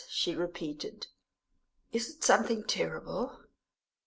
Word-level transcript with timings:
she 0.09 0.33
repeated. 0.33 1.05
"Is 1.91 2.09
it 2.09 2.23
something 2.23 2.63
terrible?" 2.63 3.41